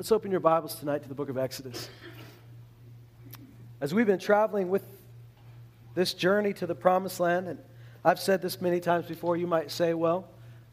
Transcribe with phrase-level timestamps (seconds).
[0.00, 1.90] Let's open your Bibles tonight to the book of Exodus.
[3.82, 4.82] As we've been traveling with
[5.94, 7.58] this journey to the promised land, and
[8.02, 10.26] I've said this many times before, you might say, well,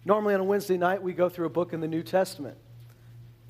[0.05, 2.58] normally on a Wednesday night we go through a book in the New Testament.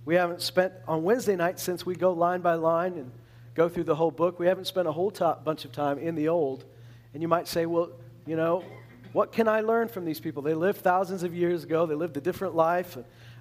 [0.03, 3.11] We haven't spent on Wednesday night since we go line by line and
[3.53, 4.39] go through the whole book.
[4.39, 6.65] We haven't spent a whole bunch of time in the Old.
[7.13, 7.91] And you might say, well,
[8.25, 8.63] you know,
[9.13, 10.41] what can I learn from these people?
[10.41, 12.97] They lived thousands of years ago, they lived a different life.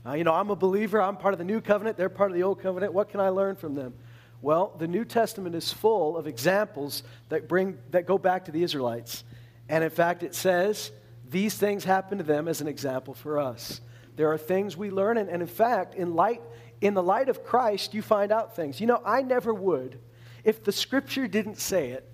[0.06, 1.02] Uh, you know, I'm a believer.
[1.02, 1.96] I'm part of the new covenant.
[1.96, 2.92] They're part of the old covenant.
[2.92, 3.94] What can I learn from them?
[4.40, 8.62] Well, the New Testament is full of examples that, bring, that go back to the
[8.62, 9.24] Israelites.
[9.68, 10.92] And in fact, it says
[11.28, 13.80] these things happen to them as an example for us.
[14.14, 16.40] There are things we learn, and, and in fact, in, light,
[16.80, 18.80] in the light of Christ, you find out things.
[18.80, 19.98] You know, I never would,
[20.44, 22.08] if the scripture didn't say it,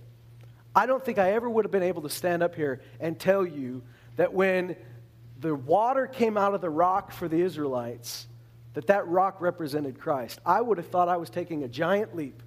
[0.74, 3.44] I don't think I ever would have been able to stand up here and tell
[3.44, 3.82] you
[4.16, 4.76] that when
[5.42, 8.28] the water came out of the rock for the Israelites,
[8.74, 10.38] that that rock represented Christ.
[10.46, 12.42] I would have thought I was taking a giant leap,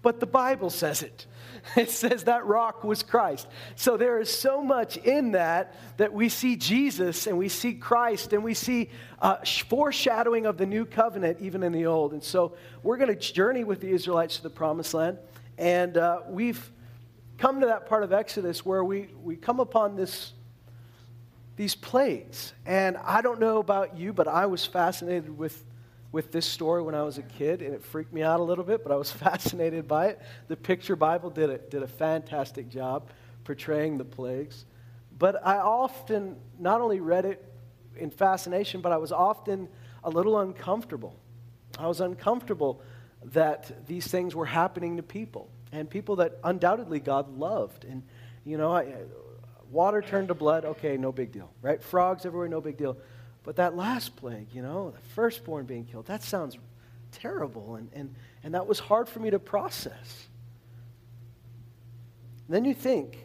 [0.00, 1.26] but the Bible says it.
[1.76, 3.48] It says that rock was Christ.
[3.74, 8.32] So there is so much in that that we see Jesus and we see Christ
[8.32, 12.12] and we see uh, foreshadowing of the new covenant even in the old.
[12.12, 15.18] And so we're going to journey with the Israelites to the promised land.
[15.58, 16.70] And uh, we've
[17.36, 20.34] come to that part of Exodus where we, we come upon this
[21.56, 22.52] these plagues.
[22.64, 25.64] And I don't know about you, but I was fascinated with,
[26.12, 28.64] with this story when I was a kid, and it freaked me out a little
[28.64, 30.20] bit, but I was fascinated by it.
[30.48, 33.08] The Picture Bible did a, did a fantastic job
[33.44, 34.66] portraying the plagues.
[35.18, 37.42] But I often not only read it
[37.96, 39.68] in fascination, but I was often
[40.04, 41.16] a little uncomfortable.
[41.78, 42.82] I was uncomfortable
[43.32, 47.84] that these things were happening to people, and people that undoubtedly God loved.
[47.84, 48.02] And,
[48.44, 48.94] you know, I,
[49.70, 51.82] Water turned to blood, okay, no big deal, right?
[51.82, 52.96] Frogs everywhere, no big deal.
[53.42, 56.58] But that last plague, you know, the firstborn being killed, that sounds
[57.12, 57.76] terrible.
[57.76, 60.28] And, and, and that was hard for me to process.
[62.46, 63.18] And then you think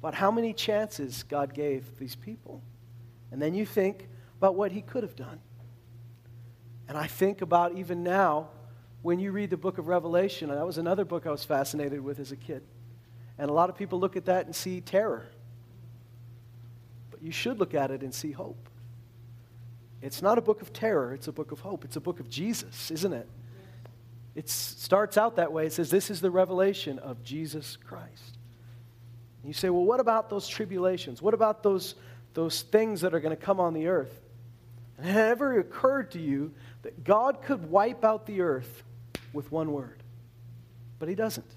[0.00, 2.62] about how many chances God gave these people.
[3.30, 4.08] And then you think
[4.38, 5.40] about what he could have done.
[6.88, 8.48] And I think about even now,
[9.02, 12.00] when you read the book of Revelation, and that was another book I was fascinated
[12.00, 12.62] with as a kid.
[13.36, 15.26] And a lot of people look at that and see terror.
[17.18, 18.68] But you should look at it and see hope.
[20.00, 21.84] It's not a book of terror, it's a book of hope.
[21.84, 23.28] It's a book of Jesus, isn't it?
[24.36, 25.66] It starts out that way.
[25.66, 28.38] It says, This is the revelation of Jesus Christ.
[29.42, 31.20] And you say, Well, what about those tribulations?
[31.20, 31.96] What about those,
[32.34, 34.20] those things that are going to come on the earth?
[34.96, 36.52] And it ever occurred to you
[36.82, 38.84] that God could wipe out the earth
[39.32, 40.04] with one word?
[41.00, 41.50] But He doesn't.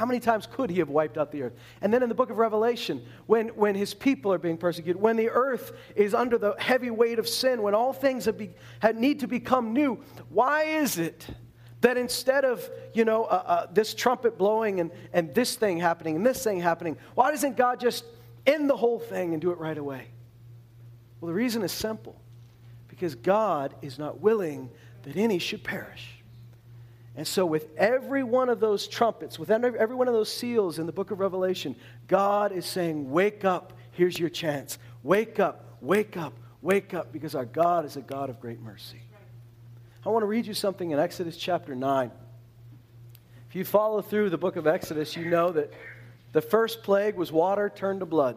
[0.00, 1.52] How many times could he have wiped out the earth?
[1.82, 5.16] And then in the book of Revelation, when, when his people are being persecuted, when
[5.16, 8.96] the earth is under the heavy weight of sin, when all things have be, have,
[8.96, 11.26] need to become new, why is it
[11.82, 16.16] that instead of, you know, uh, uh, this trumpet blowing and, and this thing happening
[16.16, 18.06] and this thing happening, why doesn't God just
[18.46, 20.06] end the whole thing and do it right away?
[21.20, 22.18] Well, the reason is simple
[22.88, 24.70] because God is not willing
[25.02, 26.19] that any should perish
[27.16, 30.86] and so, with every one of those trumpets, with every one of those seals in
[30.86, 31.74] the book of Revelation,
[32.06, 34.78] God is saying, Wake up, here's your chance.
[35.02, 39.00] Wake up, wake up, wake up, because our God is a God of great mercy.
[40.06, 42.10] I want to read you something in Exodus chapter 9.
[43.48, 45.72] If you follow through the book of Exodus, you know that
[46.32, 48.36] the first plague was water turned to blood.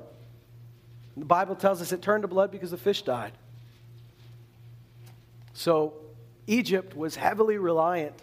[1.16, 3.34] The Bible tells us it turned to blood because the fish died.
[5.53, 5.94] So,
[6.47, 8.16] Egypt was heavily reliant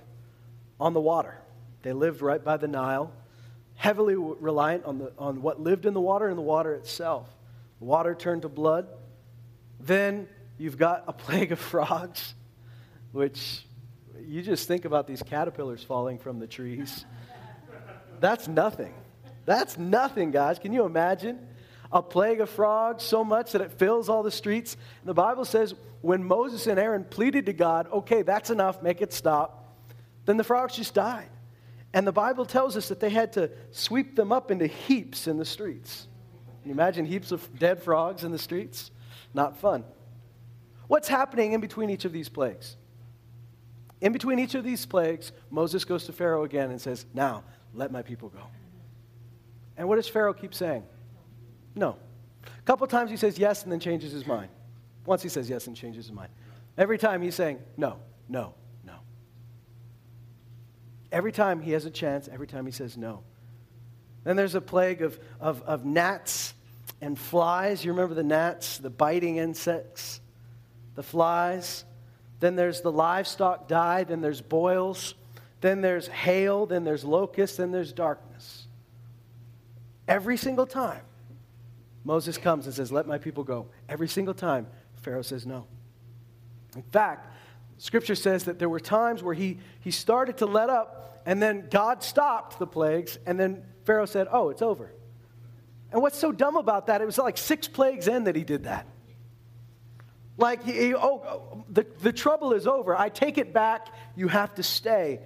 [0.80, 1.36] on the water.
[1.82, 3.12] They lived right by the Nile,
[3.74, 7.28] heavily reliant on, the, on what lived in the water and the water itself.
[7.78, 8.88] Water turned to blood.
[9.78, 12.34] Then you've got a plague of frogs,
[13.12, 13.64] which
[14.26, 17.04] you just think about these caterpillars falling from the trees.
[18.20, 18.94] That's nothing.
[19.46, 20.58] That's nothing, guys.
[20.58, 21.46] Can you imagine?
[21.92, 24.74] A plague of frogs so much that it fills all the streets.
[25.00, 29.00] And the Bible says when Moses and Aaron pleaded to God, okay, that's enough, make
[29.00, 29.59] it stop
[30.30, 31.28] then the frogs just died.
[31.92, 35.36] And the Bible tells us that they had to sweep them up into heaps in
[35.38, 36.06] the streets.
[36.62, 38.92] Can you imagine heaps of dead frogs in the streets?
[39.34, 39.84] Not fun.
[40.86, 42.76] What's happening in between each of these plagues?
[44.00, 47.42] In between each of these plagues, Moses goes to Pharaoh again and says, Now,
[47.74, 48.42] let my people go.
[49.76, 50.84] And what does Pharaoh keep saying?
[51.74, 51.96] No.
[52.46, 54.50] A couple times he says yes and then changes his mind.
[55.06, 56.30] Once he says yes and changes his mind.
[56.78, 57.98] Every time he's saying no,
[58.28, 58.54] no,
[61.12, 63.22] Every time he has a chance, every time he says no.
[64.24, 66.54] Then there's a plague of, of, of gnats
[67.00, 67.84] and flies.
[67.84, 70.20] You remember the gnats, the biting insects,
[70.94, 71.84] the flies.
[72.38, 74.04] Then there's the livestock die.
[74.04, 75.14] Then there's boils.
[75.60, 76.66] Then there's hail.
[76.66, 77.56] Then there's locusts.
[77.56, 78.66] Then there's darkness.
[80.06, 81.02] Every single time,
[82.04, 83.66] Moses comes and says, Let my people go.
[83.88, 84.66] Every single time,
[84.96, 85.66] Pharaoh says no.
[86.74, 87.32] In fact,
[87.78, 90.99] Scripture says that there were times where he, he started to let up,
[91.30, 94.92] and then God stopped the plagues, and then Pharaoh said, Oh, it's over.
[95.92, 98.64] And what's so dumb about that, it was like six plagues in that he did
[98.64, 98.84] that.
[100.36, 102.96] Like, he, oh, the, the trouble is over.
[102.96, 103.94] I take it back.
[104.16, 105.20] You have to stay.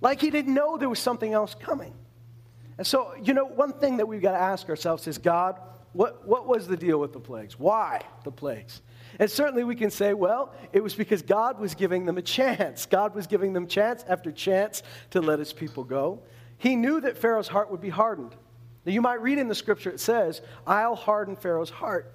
[0.00, 1.92] Like he didn't know there was something else coming.
[2.78, 5.60] And so, you know, one thing that we've got to ask ourselves is God,
[5.92, 7.58] what, what was the deal with the plagues?
[7.58, 8.80] Why the plagues?
[9.18, 12.86] And certainly we can say, well, it was because God was giving them a chance.
[12.86, 16.22] God was giving them chance after chance to let his people go.
[16.58, 18.34] He knew that Pharaoh's heart would be hardened.
[18.84, 22.12] Now, you might read in the scripture, it says, I'll harden Pharaoh's heart.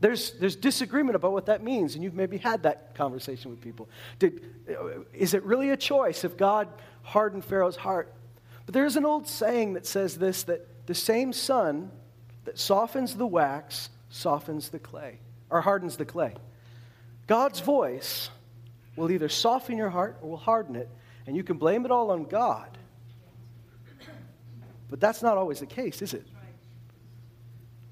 [0.00, 3.88] There's, there's disagreement about what that means, and you've maybe had that conversation with people.
[4.18, 6.68] Did, uh, is it really a choice if God
[7.02, 8.12] hardened Pharaoh's heart?
[8.64, 11.90] But there's an old saying that says this that the same sun
[12.44, 15.18] that softens the wax softens the clay,
[15.48, 16.34] or hardens the clay.
[17.26, 18.30] God's voice
[18.96, 20.88] will either soften your heart or will harden it,
[21.26, 22.76] and you can blame it all on God.
[24.90, 26.26] But that's not always the case, is it?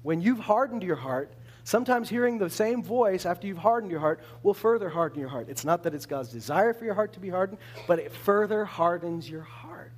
[0.03, 1.31] When you've hardened your heart,
[1.69, 5.49] Sometimes hearing the same voice after you've hardened your heart will further harden your heart.
[5.49, 8.65] It's not that it's God's desire for your heart to be hardened, but it further
[8.65, 9.93] hardens your heart.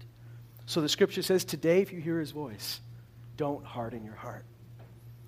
[0.66, 2.82] So the scripture says, Today, if you hear his voice,
[3.38, 4.44] don't harden your heart.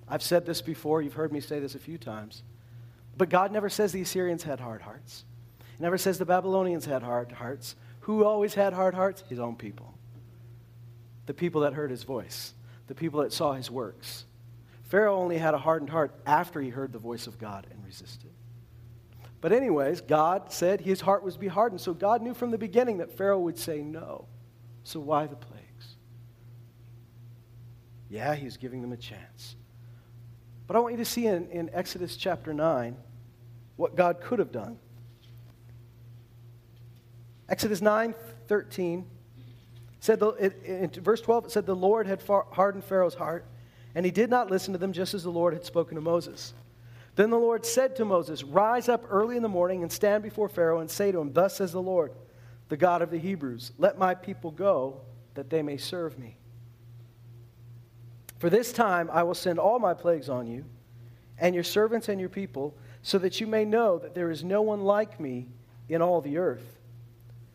[0.08, 2.42] I've said this before, you've heard me say this a few times.
[3.16, 5.24] But God never says the Assyrians had hard hearts.
[5.76, 7.76] He never says the Babylonians had hard hearts.
[8.00, 9.24] Who always had hard hearts?
[9.28, 9.94] His own people.
[11.26, 12.52] The people that heard his voice,
[12.86, 14.26] the people that saw his works.
[14.82, 18.30] Pharaoh only had a hardened heart after he heard the voice of God and resisted.
[19.40, 21.80] But, anyways, God said his heart was be hardened.
[21.80, 24.26] So, God knew from the beginning that Pharaoh would say no.
[24.84, 25.96] So, why the plagues?
[28.08, 29.56] Yeah, he's giving them a chance.
[30.66, 32.96] But I want you to see in, in Exodus chapter 9
[33.76, 34.78] what God could have done.
[37.48, 38.14] Exodus 9
[38.46, 39.06] 13
[40.00, 42.22] said, the, it, in verse 12, it said, The Lord had
[42.52, 43.46] hardened Pharaoh's heart
[43.94, 46.52] and he did not listen to them just as the Lord had spoken to Moses.
[47.16, 50.48] Then the Lord said to Moses, Rise up early in the morning and stand before
[50.48, 52.12] Pharaoh and say to him, Thus says the Lord,
[52.68, 55.00] the God of the Hebrews, Let my people go,
[55.34, 56.36] that they may serve me.
[58.44, 60.66] For this time I will send all my plagues on you,
[61.38, 64.60] and your servants and your people, so that you may know that there is no
[64.60, 65.46] one like me
[65.88, 66.78] in all the earth.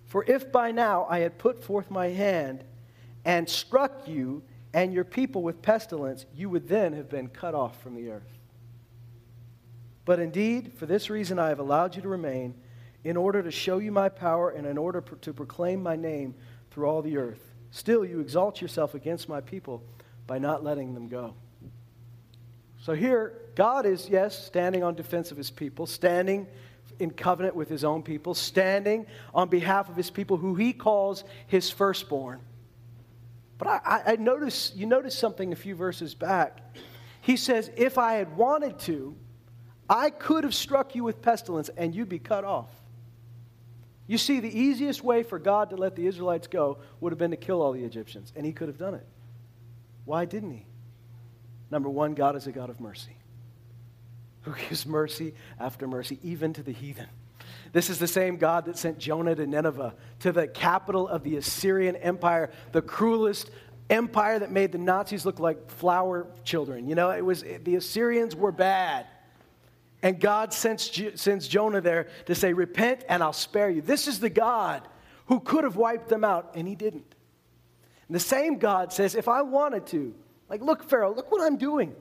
[0.07, 2.63] For if by now I had put forth my hand
[3.24, 4.41] and struck you
[4.74, 8.39] and your people with pestilence, you would then have been cut off from the earth.
[10.06, 12.56] But indeed, for this reason I have allowed you to remain,
[13.03, 16.33] in order to show you my power and in order to proclaim my name
[16.71, 17.53] through all the earth.
[17.69, 19.83] Still, you exalt yourself against my people
[20.29, 21.33] by not letting them go.
[22.83, 26.45] So here, God is, yes, standing on defense of his people, standing
[26.99, 31.23] in covenant with his own people, standing on behalf of his people who he calls
[31.47, 32.41] his firstborn.
[33.57, 36.75] But I, I notice, you notice something a few verses back.
[37.21, 39.15] He says, If I had wanted to,
[39.89, 42.69] I could have struck you with pestilence and you'd be cut off.
[44.05, 47.31] You see, the easiest way for God to let the Israelites go would have been
[47.31, 49.07] to kill all the Egyptians, and he could have done it.
[50.10, 50.66] Why didn't he?
[51.70, 53.16] Number one, God is a God of mercy,
[54.42, 57.06] who gives mercy after mercy, even to the heathen.
[57.74, 61.36] This is the same God that sent Jonah to Nineveh, to the capital of the
[61.36, 63.51] Assyrian Empire, the cruelest
[63.92, 66.89] empire that made the Nazis look like flower children.
[66.89, 69.06] You know, it was the Assyrians were bad.
[70.01, 70.89] And God sends,
[71.22, 73.84] sends Jonah there to say, Repent and I'll spare you.
[73.84, 74.88] This is the God
[75.28, 77.13] who could have wiped them out, and he didn't.
[78.10, 80.13] And the same God says, If I wanted to,
[80.50, 81.96] like, look, Pharaoh, look what I'm doing.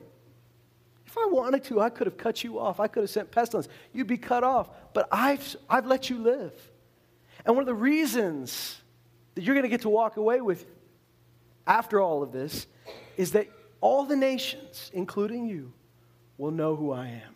[1.05, 2.79] If I wanted to, I could have cut you off.
[2.79, 3.67] I could have sent pestilence.
[3.93, 4.69] You'd be cut off.
[4.93, 6.53] But I've, I've let you live.
[7.45, 8.79] And one of the reasons
[9.35, 10.65] that you're going to get to walk away with
[11.65, 12.67] after all of this
[13.17, 13.47] is that
[13.81, 15.71] all the nations, including you,
[16.37, 17.35] will know who I am.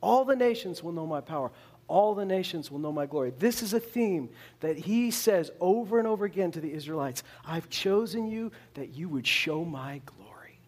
[0.00, 1.52] All the nations will know my power.
[1.88, 3.32] All the nations will know my glory.
[3.38, 7.68] This is a theme that he says over and over again to the Israelites I've
[7.68, 10.58] chosen you that you would show my glory.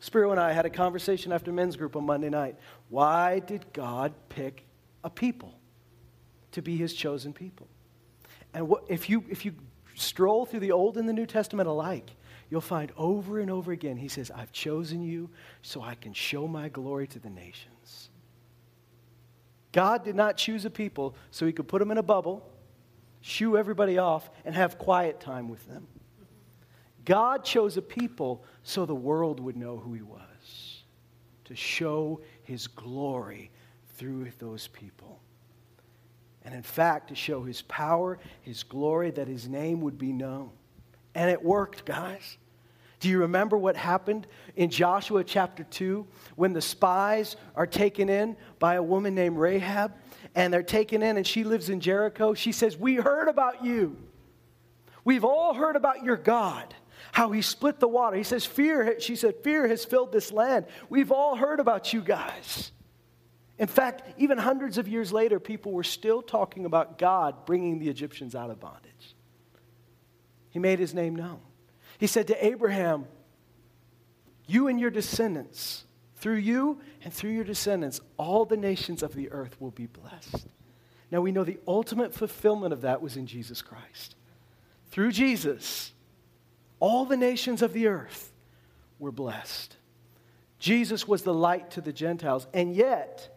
[0.00, 2.56] Spiro and I had a conversation after men's group on Monday night.
[2.88, 4.64] Why did God pick
[5.04, 5.58] a people
[6.52, 7.68] to be his chosen people?
[8.54, 9.54] And what, if, you, if you
[9.94, 12.10] stroll through the Old and the New Testament alike,
[12.50, 15.30] you'll find over and over again, he says, I've chosen you
[15.62, 17.77] so I can show my glory to the nations.
[19.72, 22.48] God did not choose a people so he could put them in a bubble,
[23.20, 25.86] shoo everybody off, and have quiet time with them.
[27.04, 30.82] God chose a people so the world would know who he was,
[31.44, 33.50] to show his glory
[33.96, 35.20] through those people.
[36.44, 40.50] And in fact, to show his power, his glory, that his name would be known.
[41.14, 42.38] And it worked, guys.
[43.00, 44.26] Do you remember what happened
[44.56, 49.94] in Joshua chapter 2 when the spies are taken in by a woman named Rahab?
[50.34, 52.34] And they're taken in, and she lives in Jericho.
[52.34, 53.96] She says, We heard about you.
[55.04, 56.74] We've all heard about your God,
[57.12, 58.16] how he split the water.
[58.16, 60.66] He says, Fear, she said, Fear has filled this land.
[60.90, 62.72] We've all heard about you guys.
[63.58, 67.88] In fact, even hundreds of years later, people were still talking about God bringing the
[67.88, 69.14] Egyptians out of bondage.
[70.50, 71.40] He made his name known.
[71.98, 73.06] He said to Abraham,
[74.46, 75.84] You and your descendants,
[76.16, 80.46] through you and through your descendants, all the nations of the earth will be blessed.
[81.10, 84.14] Now we know the ultimate fulfillment of that was in Jesus Christ.
[84.90, 85.92] Through Jesus,
[86.80, 88.32] all the nations of the earth
[88.98, 89.76] were blessed.
[90.58, 93.34] Jesus was the light to the Gentiles, and yet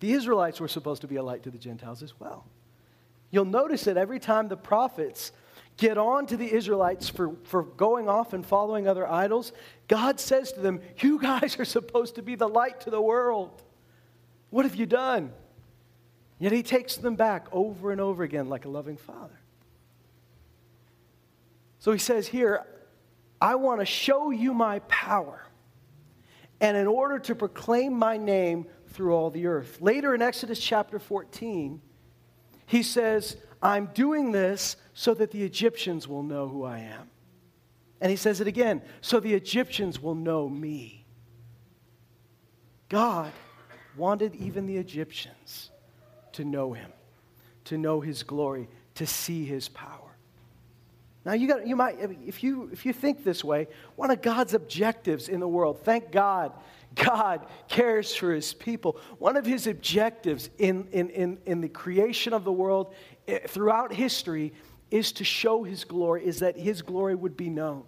[0.00, 2.46] the Israelites were supposed to be a light to the Gentiles as well.
[3.30, 5.32] You'll notice that every time the prophets
[5.76, 9.52] get on to the Israelites for, for going off and following other idols,
[9.88, 13.62] God says to them, You guys are supposed to be the light to the world.
[14.50, 15.32] What have you done?
[16.38, 19.40] Yet he takes them back over and over again like a loving father.
[21.78, 22.64] So he says here,
[23.40, 25.46] I want to show you my power.
[26.60, 29.80] And in order to proclaim my name through all the earth.
[29.80, 31.80] Later in Exodus chapter 14,
[32.64, 37.10] he says, I'm doing this so that the Egyptians will know who I am.
[38.00, 41.06] And he says it again, so the Egyptians will know me.
[42.88, 43.32] God
[43.96, 45.70] wanted even the Egyptians
[46.32, 46.92] to know him,
[47.64, 49.92] to know his glory, to see his power.
[51.24, 54.54] Now you got you might if you if you think this way, one of God's
[54.54, 56.52] objectives in the world, thank God
[56.96, 58.98] God cares for his people.
[59.18, 62.94] One of his objectives in, in, in, in the creation of the world
[63.28, 64.52] Eh, throughout history
[64.90, 67.84] is to show his glory, is that his glory would be known.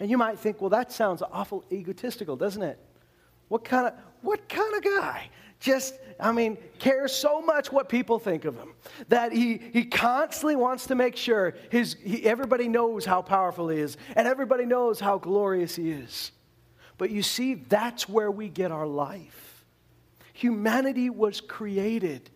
[0.00, 2.78] And you might think, well, that sounds awful egotistical, doesn't it?
[3.48, 5.28] What kind of, what kind of guy
[5.60, 8.72] just, I mean, cares so much what people think of him
[9.08, 13.78] that he, he constantly wants to make sure his, he, everybody knows how powerful he
[13.78, 16.32] is and everybody knows how glorious he is.
[16.98, 19.64] But you see, that's where we get our life.
[20.32, 22.28] Humanity was created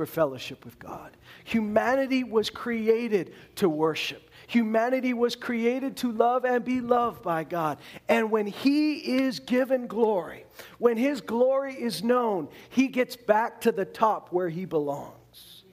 [0.00, 1.14] for fellowship with God.
[1.44, 4.30] Humanity was created to worship.
[4.46, 7.76] Humanity was created to love and be loved by God.
[8.08, 10.46] And when He is given glory,
[10.78, 15.64] when His glory is known, He gets back to the top where He belongs.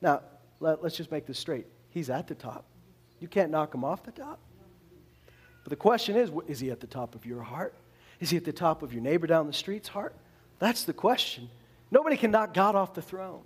[0.00, 0.22] Now,
[0.58, 1.66] let, us just make this straight.
[1.90, 2.64] He's at the top.
[3.18, 4.40] You can't knock Him off the top.
[5.64, 7.74] But the question is is he at the top of your heart?
[8.20, 10.14] Is he at the top of your neighbor down the street's heart?
[10.60, 11.50] That's the question.
[11.90, 13.42] Nobody can knock God off the throne.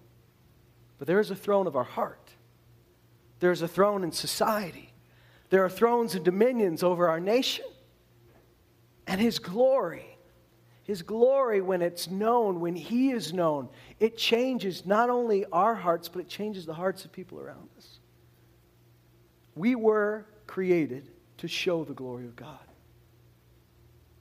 [0.99, 2.31] But there is a throne of our heart.
[3.41, 4.93] There is a throne in society.
[5.51, 7.65] There are thrones and dominions over our nation.
[9.07, 10.17] And his glory,
[10.85, 13.69] his glory, when it's known, when he is known,
[14.01, 17.99] it changes not only our hearts, but it changes the hearts of people around us.
[19.55, 22.59] We were created to show the glory of God.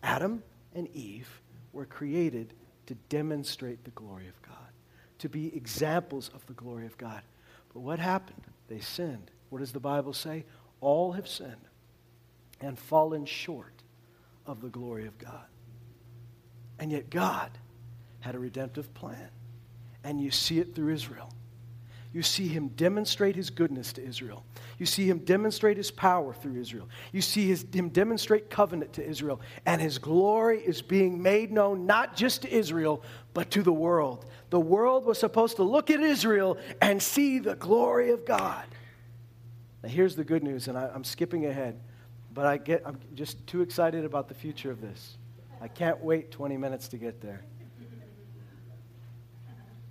[0.01, 0.43] Adam
[0.75, 2.53] and Eve were created
[2.87, 4.62] to demonstrate the glory of God,
[5.23, 7.21] to be examples of the glory of God.
[7.73, 8.43] But what happened?
[8.67, 9.31] They sinned.
[9.47, 10.43] What does the Bible say?
[10.81, 11.69] All have sinned
[12.59, 13.83] and fallen short
[14.45, 15.45] of the glory of God.
[16.77, 17.51] And yet God
[18.19, 19.29] had a redemptive plan.
[20.03, 21.31] And you see it through Israel.
[22.13, 24.45] You see him demonstrate his goodness to Israel.
[24.77, 26.87] You see him demonstrate his power through Israel.
[27.11, 29.41] You see his, him demonstrate covenant to Israel.
[29.65, 33.01] And his glory is being made known not just to Israel,
[33.33, 34.25] but to the world.
[34.51, 38.65] The world was supposed to look at Israel and see the glory of God.
[39.81, 41.79] Now, here's the good news, and I, I'm skipping ahead,
[42.31, 45.17] but I get, I'm just too excited about the future of this.
[45.59, 47.43] I can't wait 20 minutes to get there.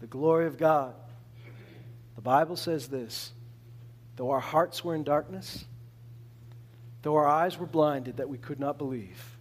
[0.00, 0.94] The glory of God
[2.16, 3.32] the Bible says this
[4.16, 5.64] though our hearts were in darkness,
[7.02, 9.38] though our eyes were blinded that we could not believe,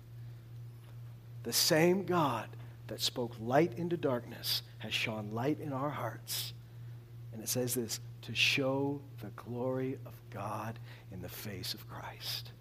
[1.44, 2.48] the same God
[2.88, 6.54] that spoke light into darkness has shone light in our hearts.
[7.34, 10.78] And it says this to show the glory of God
[11.12, 12.52] in the face of Christ.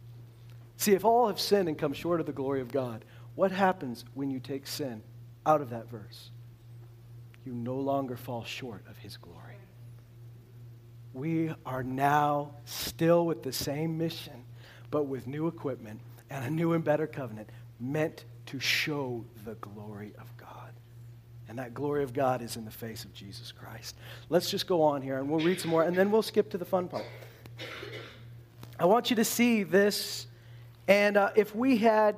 [0.77, 4.05] See, if all have sinned and come short of the glory of God, what happens
[4.15, 5.03] when you take sin
[5.45, 6.31] out of that verse?
[7.45, 9.50] you no longer fall short of his glory.
[11.13, 14.45] We are now still with the same mission,
[14.91, 16.01] but with new equipment
[16.31, 17.51] and a new and better covenant
[17.81, 20.49] meant to show the glory of God.
[21.49, 23.97] And that glory of God is in the face of Jesus Christ.
[24.29, 26.59] Let's just go on here and we'll read some more and then we'll skip to
[26.59, 27.05] the fun part.
[28.79, 30.27] I want you to see this.
[30.87, 32.17] And uh, if we had,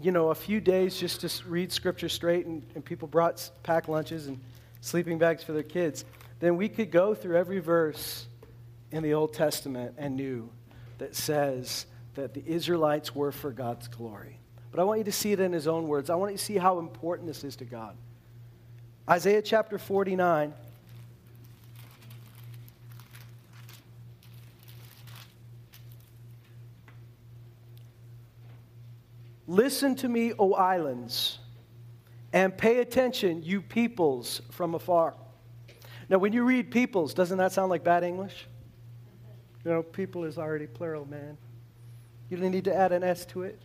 [0.00, 3.88] you know, a few days just to read scripture straight and, and people brought packed
[3.88, 4.40] lunches and
[4.80, 6.04] sleeping bags for their kids,
[6.38, 8.26] then we could go through every verse
[8.90, 10.50] in the Old Testament and New
[10.98, 14.38] that says that the Israelites were for God's glory.
[14.70, 16.10] But I want you to see it in his own words.
[16.10, 17.96] I want you to see how important this is to God.
[19.08, 20.52] Isaiah chapter 49.
[29.48, 31.38] Listen to me, O islands,
[32.32, 35.14] and pay attention, you peoples from afar.
[36.08, 38.46] Now, when you read peoples, doesn't that sound like bad English?
[39.64, 41.36] You know, people is already plural, man.
[42.30, 43.60] You don't need to add an S to it.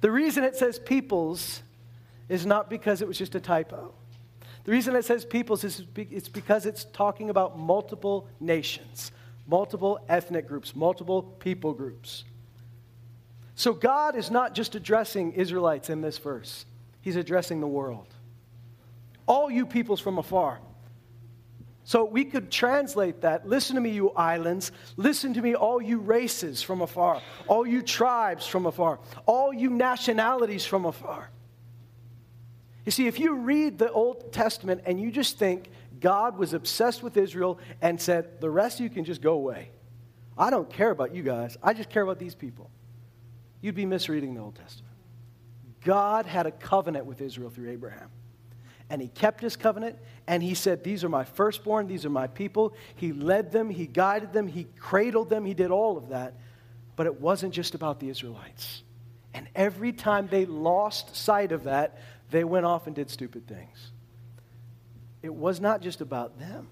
[0.00, 1.62] The reason it says peoples
[2.28, 3.94] is not because it was just a typo.
[4.64, 9.12] The reason it says peoples is it's because it's talking about multiple nations,
[9.46, 12.24] multiple ethnic groups, multiple people groups.
[13.56, 16.66] So God is not just addressing Israelites in this verse,
[17.02, 18.06] He's addressing the world.
[19.26, 20.60] All you peoples from afar.
[21.86, 24.72] So we could translate that listen to me, you islands.
[24.96, 29.68] Listen to me, all you races from afar, all you tribes from afar, all you
[29.68, 31.30] nationalities from afar.
[32.86, 37.02] You see, if you read the Old Testament and you just think God was obsessed
[37.02, 39.70] with Israel and said, the rest of you can just go away,
[40.36, 42.70] I don't care about you guys, I just care about these people,
[43.60, 44.92] you'd be misreading the Old Testament.
[45.82, 48.08] God had a covenant with Israel through Abraham.
[48.94, 49.98] And he kept his covenant,
[50.28, 52.76] and he said, These are my firstborn, these are my people.
[52.94, 56.34] He led them, he guided them, he cradled them, he did all of that.
[56.94, 58.84] But it wasn't just about the Israelites.
[59.34, 61.98] And every time they lost sight of that,
[62.30, 63.90] they went off and did stupid things.
[65.22, 66.68] It was not just about them,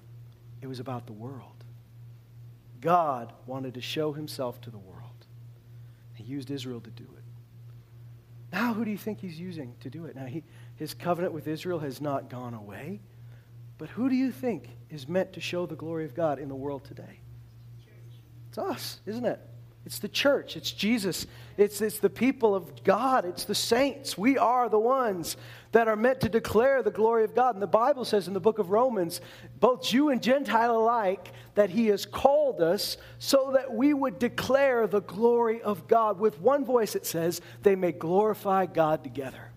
[0.61, 1.65] it was about the world.
[2.81, 5.27] God wanted to show himself to the world.
[6.15, 7.25] He used Israel to do it.
[8.53, 10.15] Now, who do you think he's using to do it?
[10.15, 10.45] Now, he,
[10.83, 13.01] his covenant with Israel has not gone away.
[13.79, 16.57] But who do you think is meant to show the glory of God in the
[16.57, 17.21] world today?
[18.49, 19.39] It's us, isn't it?
[19.87, 20.57] It's the church.
[20.57, 21.25] It's Jesus.
[21.57, 23.25] It's, it's the people of God.
[23.25, 24.19] It's the saints.
[24.19, 25.37] We are the ones
[25.71, 27.55] that are meant to declare the glory of God.
[27.55, 29.21] And the Bible says in the book of Romans,
[29.61, 34.89] both Jew and Gentile alike, that He has called us so that we would declare
[34.89, 36.19] the glory of God.
[36.19, 39.52] With one voice, it says, they may glorify God together.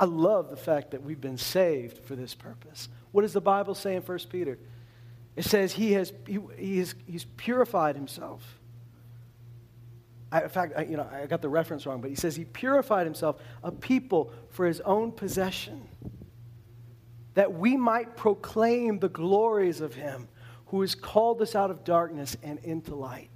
[0.00, 2.88] I love the fact that we've been saved for this purpose.
[3.12, 4.58] What does the Bible say in 1 Peter?
[5.36, 8.58] It says he has, he, he is, he's purified himself.
[10.32, 12.46] I, in fact, I, you know, I got the reference wrong, but he says he
[12.46, 15.86] purified himself, a people for his own possession,
[17.34, 20.28] that we might proclaim the glories of him
[20.68, 23.28] who has called us out of darkness and into light.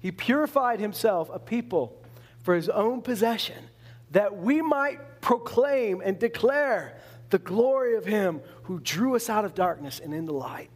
[0.00, 1.96] He purified himself, a people
[2.42, 3.64] for his own possession,
[4.10, 6.98] that we might proclaim and declare
[7.30, 10.70] the glory of him who drew us out of darkness and into light.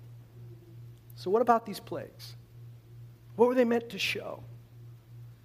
[1.16, 2.34] So, what about these plagues?
[3.36, 4.42] What were they meant to show?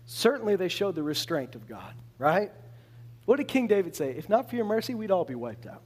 [0.06, 2.52] Certainly, they showed the restraint of God, right?
[3.26, 4.12] What did King David say?
[4.12, 5.84] If not for your mercy, we'd all be wiped out.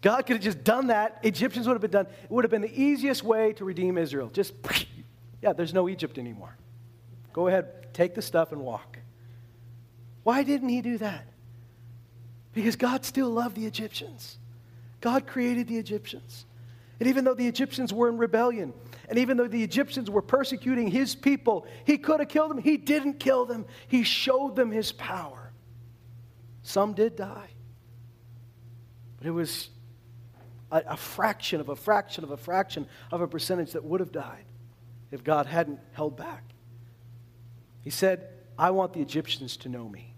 [0.00, 1.20] God could have just done that.
[1.22, 2.06] Egyptians would have been done.
[2.06, 4.28] It would have been the easiest way to redeem Israel.
[4.32, 4.54] Just,
[5.42, 6.56] yeah, there's no Egypt anymore.
[7.32, 8.98] Go ahead, take the stuff and walk.
[10.24, 11.26] Why didn't he do that?
[12.52, 14.38] Because God still loved the Egyptians.
[15.00, 16.44] God created the Egyptians.
[17.00, 18.72] And even though the Egyptians were in rebellion,
[19.08, 22.58] and even though the Egyptians were persecuting his people, he could have killed them.
[22.58, 25.52] He didn't kill them, he showed them his power.
[26.62, 27.48] Some did die,
[29.18, 29.68] but it was
[30.70, 34.12] a, a fraction of a fraction of a fraction of a percentage that would have
[34.12, 34.44] died
[35.10, 36.44] if God hadn't held back.
[37.82, 40.11] He said, I want the Egyptians to know me.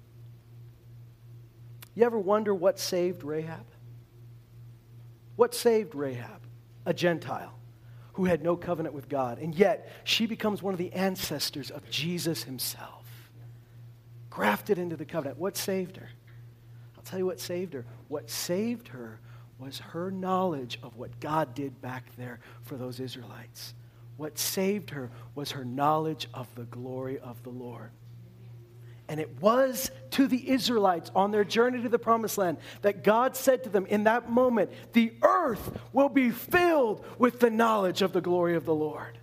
[1.95, 3.67] You ever wonder what saved Rahab?
[5.37, 6.41] What saved Rahab?
[6.87, 7.55] A Gentile
[8.15, 9.39] who had no covenant with God.
[9.39, 13.05] And yet, she becomes one of the ancestors of Jesus himself,
[14.31, 15.39] grafted into the covenant.
[15.39, 16.09] What saved her?
[16.97, 17.85] I'll tell you what saved her.
[18.09, 19.19] What saved her
[19.59, 23.75] was her knowledge of what God did back there for those Israelites.
[24.17, 27.91] What saved her was her knowledge of the glory of the Lord.
[29.09, 33.37] And it was to the Israelites on their journey to the promised land that God
[33.37, 38.13] said to them in that moment, The earth will be filled with the knowledge of
[38.13, 39.19] the glory of the Lord.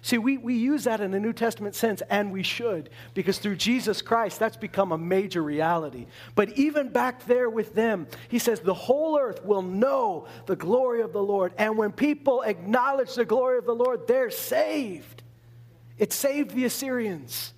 [0.00, 3.56] See, we, we use that in the New Testament sense, and we should, because through
[3.56, 6.06] Jesus Christ, that's become a major reality.
[6.34, 11.02] But even back there with them, he says, the whole earth will know the glory
[11.02, 11.52] of the Lord.
[11.58, 15.22] And when people acknowledge the glory of the Lord, they're saved.
[15.98, 17.52] It saved the Assyrians.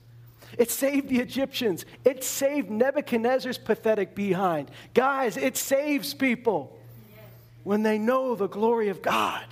[0.58, 1.84] It saved the Egyptians.
[2.04, 4.70] It saved Nebuchadnezzar's pathetic behind.
[4.94, 6.78] Guys, it saves people
[7.64, 9.44] when they know the glory of God.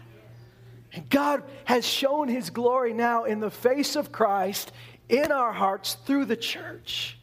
[0.92, 4.72] And God has shown his glory now in the face of Christ
[5.08, 7.18] in our hearts through the church.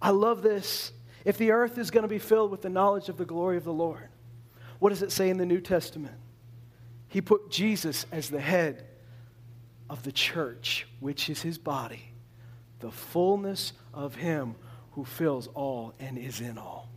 [0.00, 0.92] I love this.
[1.24, 3.64] If the earth is going to be filled with the knowledge of the glory of
[3.64, 4.08] the Lord,
[4.78, 6.14] what does it say in the New Testament?
[7.08, 8.86] He put Jesus as the head
[9.88, 12.11] of the church, which is his body,
[12.82, 14.54] the fullness of him
[14.92, 16.90] who fills all and is in all.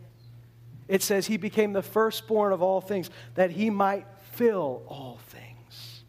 [0.88, 6.02] It says he became the firstborn of all things, that he might fill all things.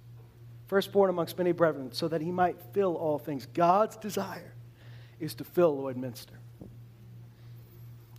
[0.68, 3.48] Firstborn amongst many brethren, so that he might fill all things.
[3.54, 4.54] God's desire
[5.20, 6.36] is to fill Lloydminster.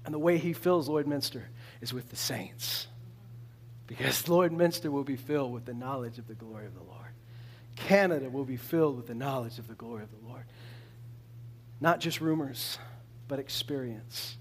[0.05, 1.43] And the way he fills Lloydminster
[1.83, 2.87] is with the saints.
[3.87, 6.95] Because Lloydminster will be filled with the knowledge of the glory of the Lord.
[7.77, 10.45] Canada will be filled with the knowledge of the glory of the Lord.
[11.81, 12.79] Not just rumors,
[13.29, 14.37] but experience.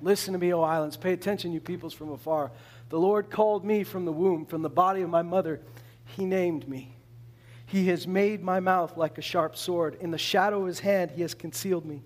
[0.00, 0.96] Listen to me, O islands.
[0.96, 2.50] Pay attention, you peoples from afar.
[2.90, 5.60] The Lord called me from the womb, from the body of my mother.
[6.04, 6.96] He named me.
[7.66, 9.96] He has made my mouth like a sharp sword.
[10.00, 12.02] In the shadow of his hand, he has concealed me.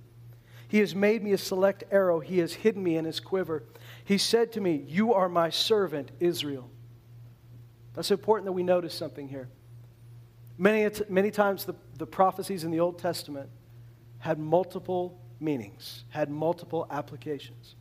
[0.68, 2.20] He has made me a select arrow.
[2.20, 3.64] He has hidden me in his quiver.
[4.04, 6.70] He said to me, You are my servant, Israel.
[7.94, 9.48] That's important that we notice something here.
[10.58, 13.48] Many, many times the, the prophecies in the Old Testament
[14.18, 17.76] had multiple meanings, had multiple applications.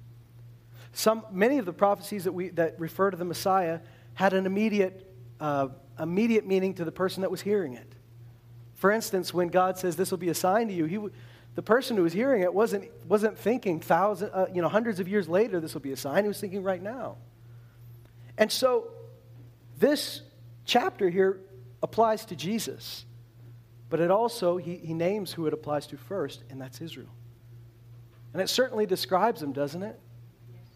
[0.94, 3.80] Some, many of the prophecies that, we, that refer to the Messiah
[4.14, 7.94] had an immediate, uh, immediate meaning to the person that was hearing it.
[8.76, 11.00] For instance, when God says this will be a sign to you, he,
[11.56, 15.08] the person who was hearing it wasn't, wasn't thinking thousand, uh, you know, hundreds of
[15.08, 16.24] years later this will be a sign.
[16.24, 17.18] He was thinking right now.
[18.38, 18.90] And so
[19.80, 20.22] this
[20.66, 21.40] chapter here
[21.82, 23.06] applies to Jesus,
[23.90, 27.14] but it also, he, he names who it applies to first, and that's Israel.
[28.34, 30.00] And it certainly describes him, doesn't it?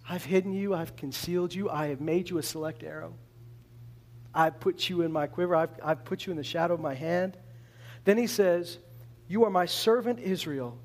[0.07, 3.13] I've hidden you, I've concealed you, I have made you a select arrow.
[4.33, 6.93] I've put you in my quiver, I've, I've put you in the shadow of my
[6.93, 7.37] hand.
[8.05, 8.77] Then he says,
[9.27, 10.79] You are my servant Israel,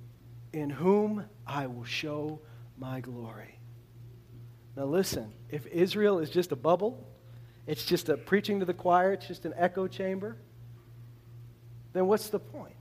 [0.53, 2.41] in whom I will show
[2.77, 3.59] my glory.
[4.77, 7.07] Now, listen, if Israel is just a bubble,
[7.67, 10.37] it's just a preaching to the choir, it's just an echo chamber,
[11.93, 12.77] then what's the point?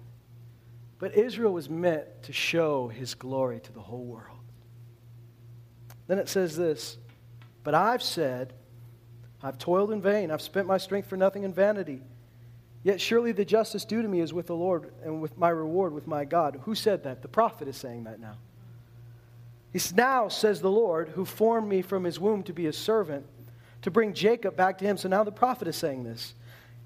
[0.99, 4.39] But Israel was meant to show his glory to the whole world.
[6.07, 6.97] Then it says this
[7.63, 8.53] But I've said,
[9.41, 12.01] I've toiled in vain, I've spent my strength for nothing in vanity.
[12.83, 15.91] Yet surely the justice due to me is with the Lord and with my reward
[15.91, 16.59] with my God.
[16.65, 17.23] Who said that?
[17.23, 18.35] The prophet is saying that now.
[19.73, 23.25] He Now, says the Lord, who formed me from his womb to be his servant,
[23.85, 24.97] to bring Jacob back to him.
[24.97, 26.33] So now the prophet is saying this.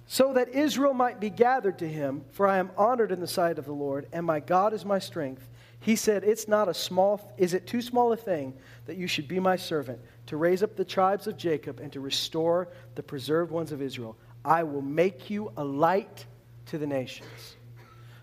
[0.06, 3.58] So that Israel might be gathered to him, for I am honored in the sight
[3.58, 5.48] of the Lord, and my God is my strength.
[5.80, 8.54] He said, It's not a small, is it too small a thing
[8.86, 12.02] that you should be my servant, to raise up the tribes of Jacob and to
[12.02, 14.18] restore the preserved ones of Israel?
[14.44, 16.26] I will make you a light
[16.66, 17.56] to the nations.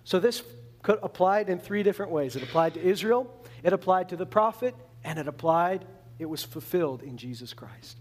[0.04, 0.42] So this
[0.82, 2.36] could applied in three different ways.
[2.36, 5.86] It applied to Israel, it applied to the prophet, and it applied,
[6.18, 7.96] it was fulfilled in Jesus Christ.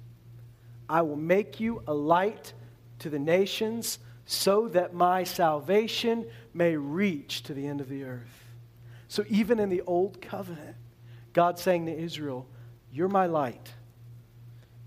[0.90, 2.54] I will make you a light
[3.00, 8.46] to the nations so that my salvation may reach to the end of the earth.
[9.08, 10.76] So even in the old covenant,
[11.34, 12.48] God's saying to Israel,
[12.92, 13.74] You're my light.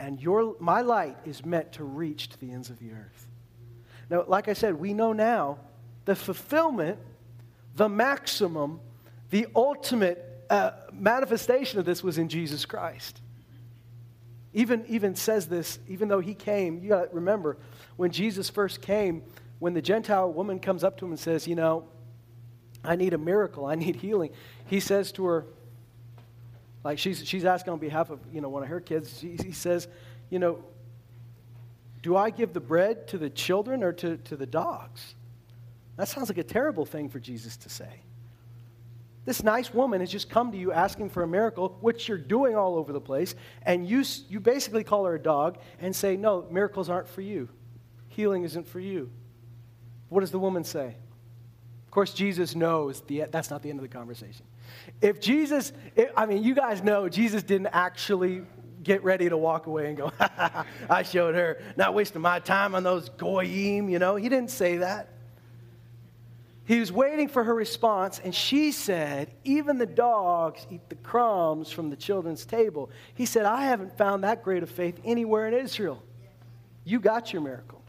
[0.01, 3.27] And your, my light is meant to reach to the ends of the earth.
[4.11, 5.59] Now, like I said, we know now
[6.05, 6.99] the fulfillment,
[7.75, 8.81] the maximum,
[9.31, 13.21] the ultimate uh, manifestation of this was in Jesus Christ.
[14.55, 17.59] Even, even says this, even though he came, you got to remember,
[17.97, 19.23] when Jesus first came,
[19.59, 21.85] when the Gentile woman comes up to him and says, You know,
[22.85, 23.67] I need a miracle.
[23.67, 24.31] I need healing.
[24.67, 25.47] He says to her,
[26.85, 29.53] like she's, she's asking on behalf of, you know, one of her kids, he, he
[29.53, 29.89] says,
[30.31, 30.63] you know,
[32.03, 35.15] do I give the bread to the children or to, to the dogs?
[35.97, 38.03] That sounds like a terrible thing for Jesus to say.
[39.29, 42.57] This nice woman has just come to you asking for a miracle, which you're doing
[42.57, 46.47] all over the place, and you, you basically call her a dog and say, No,
[46.51, 47.51] miracles aren't for you.
[48.07, 49.11] Healing isn't for you.
[50.09, 50.97] What does the woman say?
[51.85, 54.47] Of course, Jesus knows the, that's not the end of the conversation.
[55.03, 55.75] If Jesus,
[56.17, 58.47] I mean, you guys know Jesus didn't actually
[58.83, 60.11] get ready to walk away and go,
[60.89, 64.17] I showed her, not wasting my time on those goyim, you know.
[64.17, 65.18] He didn't say that.
[66.69, 71.73] He was waiting for her response, and she said, Even the dogs eat the crumbs
[71.73, 72.91] from the children's table.
[73.15, 76.03] He said, I haven't found that great of faith anywhere in Israel.
[76.85, 77.83] You got your miracle.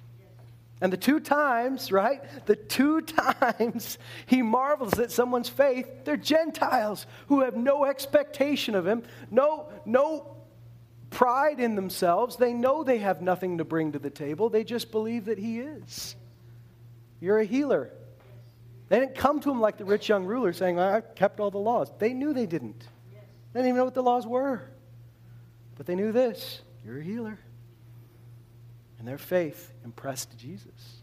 [0.79, 2.21] And the two times, right?
[2.45, 3.01] The two
[3.51, 9.67] times he marvels at someone's faith, they're Gentiles who have no expectation of him, no,
[9.83, 10.37] no
[11.09, 12.37] pride in themselves.
[12.37, 14.47] They know they have nothing to bring to the table.
[14.47, 16.15] They just believe that he is.
[17.19, 17.91] You're a healer.
[18.89, 21.60] They didn't come to him like the rich young ruler saying, I kept all the
[21.60, 21.91] laws.
[21.99, 22.88] They knew they didn't.
[23.54, 24.63] They didn't even know what the laws were.
[25.75, 27.39] But they knew this you're a healer.
[28.97, 31.02] And their faith impressed Jesus.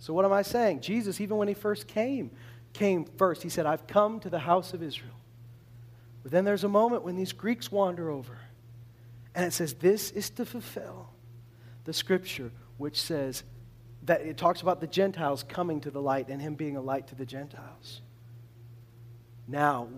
[0.00, 0.80] So, what am I saying?
[0.80, 2.30] Jesus, even when he first came,
[2.72, 3.42] came first.
[3.42, 5.14] He said, I've come to the house of Israel.
[6.22, 8.38] But then there's a moment when these Greeks wander over.
[9.34, 11.10] And it says, This is to fulfill
[11.84, 13.44] the scripture which says,
[14.04, 17.08] that it talks about the Gentiles coming to the light and him being a light
[17.08, 18.00] to the Gentiles.
[19.46, 19.88] Now,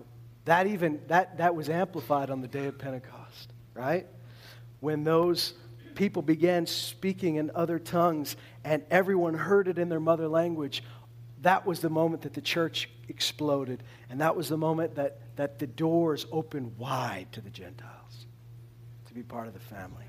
[0.45, 4.07] that even that that was amplified on the day of Pentecost, right?
[4.79, 5.53] When those
[5.95, 10.83] people began speaking in other tongues and everyone heard it in their mother language,
[11.41, 13.83] that was the moment that the church exploded.
[14.09, 18.25] And that was the moment that, that the doors opened wide to the Gentiles
[19.07, 20.05] to be part of the family.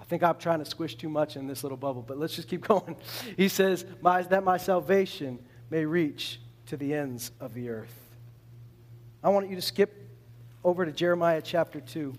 [0.00, 2.48] I think I'm trying to squish too much in this little bubble, but let's just
[2.48, 2.96] keep going.
[3.36, 5.38] He says, that my salvation
[5.70, 7.94] may reach to the ends of the earth.
[9.22, 10.08] I want you to skip
[10.62, 12.14] over to Jeremiah chapter 2.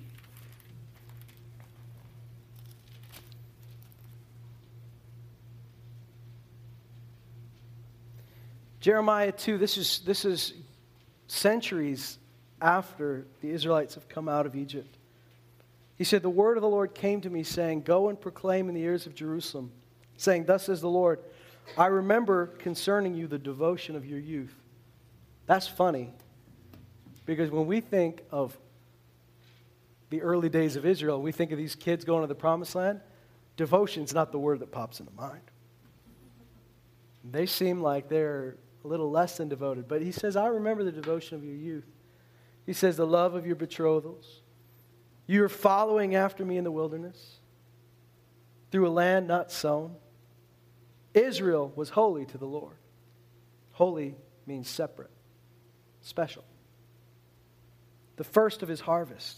[8.80, 10.54] Jeremiah 2, this is, this is
[11.28, 12.20] centuries
[12.62, 14.98] after the Israelites have come out of Egypt.
[15.98, 18.76] He said, The word of the Lord came to me, saying, Go and proclaim in
[18.76, 19.72] the ears of Jerusalem,
[20.18, 21.20] saying, Thus says the Lord,
[21.78, 24.54] I remember concerning you the devotion of your youth.
[25.46, 26.12] That's funny,
[27.26, 28.58] because when we think of
[30.10, 33.02] the early days of Israel, we think of these kids going to the promised land,
[33.58, 35.42] devotion's not the word that pops into mind.
[37.24, 40.92] They seem like they're a little less than devoted, but he says, I remember the
[40.92, 41.88] devotion of your youth.
[42.66, 44.42] He says, the love of your betrothals
[45.28, 47.40] you're following after me in the wilderness
[48.72, 49.96] through a land not sown.
[51.14, 52.76] Israel was holy to the Lord.
[53.72, 55.12] Holy means separate,
[56.02, 56.44] special.
[58.18, 59.38] The first of his harvest.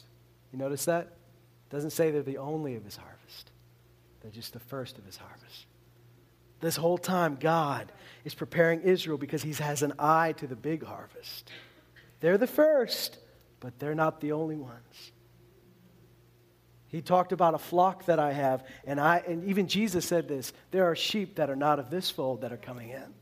[0.52, 1.04] You notice that?
[1.04, 3.52] It doesn't say they're the only of his harvest,
[4.21, 5.65] they're just the first of his harvest.
[6.60, 7.91] This whole time, God
[8.26, 11.52] is preparing Israel because he has an eye to the big harvest.
[12.19, 13.17] They're the first,
[13.60, 15.12] but they're not the only ones.
[16.89, 20.54] He talked about a flock that I have, and I and even Jesus said this,
[20.71, 23.13] there are sheep that are not of this fold that are coming in.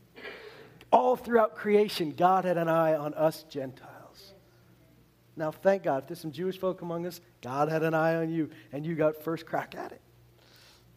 [0.92, 4.34] All throughout creation, God had an eye on us Gentiles.
[5.36, 8.30] Now, thank God, if there's some Jewish folk among us, God had an eye on
[8.30, 10.00] you, and you got first crack at it.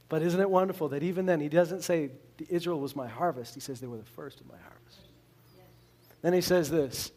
[0.07, 2.11] But isn't it wonderful that even then, he doesn't say
[2.49, 4.79] Israel was my harvest, he says they were the first of my harvest.
[6.21, 7.11] Then he says this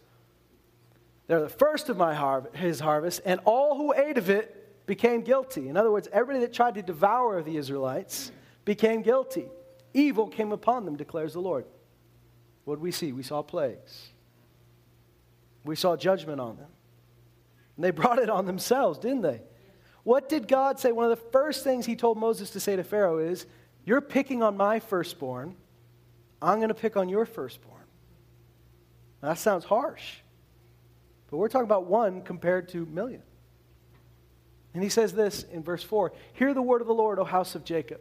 [1.26, 5.22] they're the first of my har- his harvest, and all who ate of it became
[5.22, 5.68] guilty.
[5.68, 8.32] In other words, everybody that tried to devour the Israelites
[8.64, 9.46] became guilty.
[9.94, 11.66] Evil came upon them, declares the Lord.
[12.64, 13.12] What did we see?
[13.12, 14.08] We saw plagues.
[15.64, 16.68] We saw judgment on them.
[17.76, 19.42] And they brought it on themselves, didn't they?
[20.04, 20.90] What did God say?
[20.90, 23.46] One of the first things he told Moses to say to Pharaoh is,
[23.84, 25.54] You're picking on my firstborn.
[26.40, 27.84] I'm going to pick on your firstborn.
[29.22, 30.16] Now, that sounds harsh.
[31.30, 33.22] But we're talking about one compared to million.
[34.74, 37.54] And he says this in verse 4 Hear the word of the Lord, O house
[37.54, 38.00] of Jacob,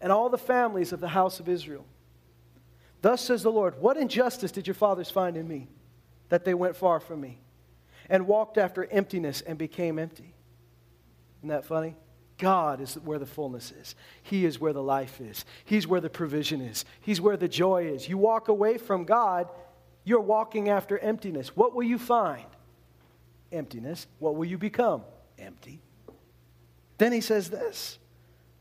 [0.00, 1.84] and all the families of the house of Israel.
[3.02, 5.68] Thus says the Lord, What injustice did your fathers find in me,
[6.28, 7.40] that they went far from me,
[8.08, 10.34] and walked after emptiness and became empty?
[11.40, 11.96] Isn't that funny?
[12.38, 13.94] God is where the fullness is.
[14.22, 15.44] He is where the life is.
[15.64, 16.84] He's where the provision is.
[17.00, 18.08] He's where the joy is.
[18.08, 19.48] You walk away from God,
[20.02, 21.56] you're walking after emptiness.
[21.56, 22.46] What will you find?
[23.52, 24.06] Emptiness.
[24.18, 25.02] What will you become?
[25.38, 25.80] Empty.
[26.98, 27.98] Then he says this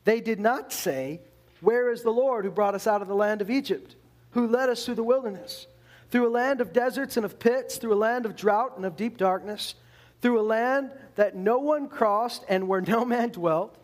[0.03, 1.21] They did not say,
[1.61, 3.95] Where is the Lord who brought us out of the land of Egypt,
[4.31, 5.67] who led us through the wilderness,
[6.09, 8.95] through a land of deserts and of pits, through a land of drought and of
[8.95, 9.75] deep darkness,
[10.21, 13.77] through a land that no one crossed and where no man dwelt?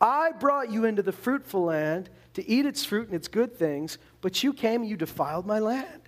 [0.00, 3.98] I brought you into the fruitful land to eat its fruit and its good things,
[4.20, 6.02] But you came and you defiled my land.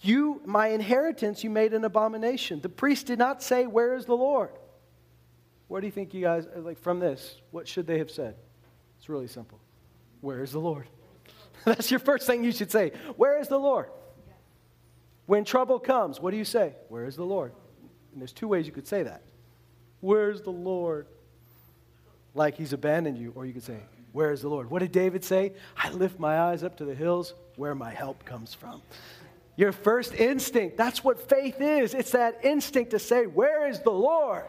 [0.00, 2.60] You, my inheritance, you made an abomination.
[2.60, 4.50] The priest did not say, Where is the Lord?
[5.68, 8.36] What do you think you guys, uh, like from this, what should they have said?
[8.98, 9.58] It's really simple.
[10.20, 10.86] Where is the Lord?
[11.64, 12.92] That's your first thing you should say.
[13.16, 13.88] Where is the Lord?
[15.26, 16.74] When trouble comes, what do you say?
[16.88, 17.52] Where is the Lord?
[18.12, 19.22] And there's two ways you could say that.
[20.00, 21.06] Where's the Lord?
[22.34, 23.78] Like he's abandoned you, or you could say,
[24.12, 24.70] Where is the Lord?
[24.70, 25.52] What did David say?
[25.76, 28.82] I lift my eyes up to the hills where my help comes from.
[29.56, 31.94] Your first instinct, that's what faith is.
[31.94, 34.44] It's that instinct to say, Where is the Lord?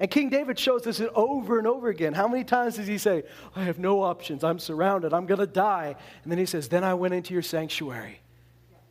[0.00, 2.12] And King David shows us it over and over again.
[2.12, 3.24] How many times does he say,
[3.56, 5.96] I have no options, I'm surrounded, I'm going to die?
[6.22, 8.20] And then he says, Then I went into your sanctuary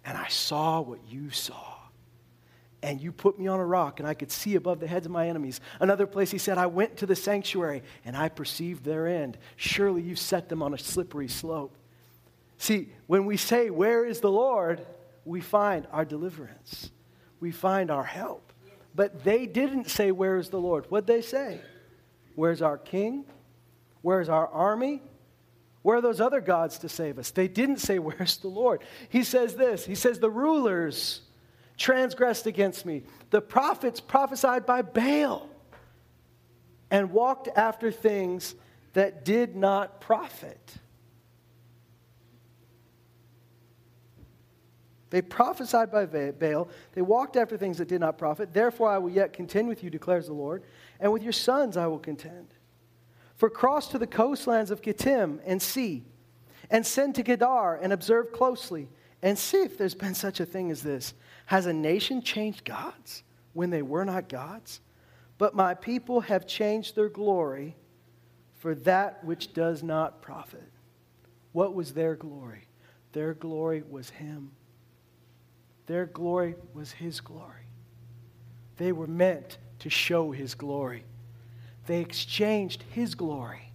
[0.03, 1.73] and I saw what you saw.
[2.83, 5.11] And you put me on a rock, and I could see above the heads of
[5.11, 5.59] my enemies.
[5.79, 9.37] Another place he said, I went to the sanctuary, and I perceived their end.
[9.55, 11.75] Surely you set them on a slippery slope.
[12.59, 14.85] See, when we say, Where is the Lord?
[15.27, 16.89] we find our deliverance,
[17.39, 18.46] we find our help.
[18.97, 20.87] But they didn't say, Where is the Lord?
[20.89, 21.61] What'd they say?
[22.33, 23.25] Where's our king?
[24.01, 25.03] Where's our army?
[25.83, 27.29] Where are those other gods to save us?
[27.29, 28.83] They didn't say, Where's the Lord?
[29.07, 31.21] He says this He says, The rulers
[31.77, 33.03] transgressed against me.
[33.29, 35.47] The prophets prophesied by Baal
[36.89, 38.55] and walked after things
[38.93, 40.73] that did not profit.
[45.09, 46.67] They prophesied by Baal.
[46.93, 48.53] They walked after things that did not profit.
[48.53, 50.63] Therefore, I will yet contend with you, declares the Lord,
[50.99, 52.47] and with your sons I will contend.
[53.35, 56.03] For cross to the coastlands of Kittim and see,
[56.69, 58.89] and send to Kedar and observe closely,
[59.21, 61.13] and see if there's been such a thing as this.
[61.45, 64.81] Has a nation changed gods when they were not gods?
[65.37, 67.75] But my people have changed their glory
[68.55, 70.69] for that which does not profit.
[71.53, 72.67] What was their glory?
[73.13, 74.51] Their glory was Him.
[75.87, 77.53] Their glory was His glory.
[78.77, 81.03] They were meant to show His glory.
[81.87, 83.71] They exchanged his glory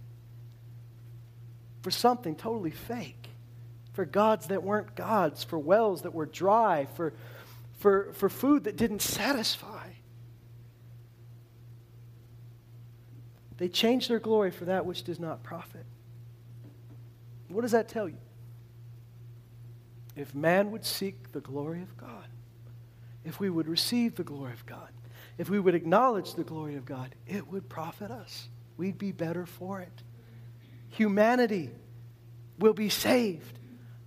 [1.81, 3.29] for something totally fake,
[3.91, 7.13] for gods that weren't gods, for wells that were dry, for,
[7.79, 9.89] for, for food that didn't satisfy.
[13.57, 15.85] They changed their glory for that which does not profit.
[17.49, 18.17] What does that tell you?
[20.15, 22.27] If man would seek the glory of God,
[23.25, 24.89] if we would receive the glory of God,
[25.37, 28.47] if we would acknowledge the glory of God, it would profit us.
[28.77, 30.03] We'd be better for it.
[30.89, 31.71] Humanity
[32.59, 33.57] will be saved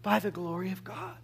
[0.03, 1.17] by the glory of God.